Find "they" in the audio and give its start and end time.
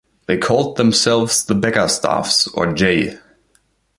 0.25-0.35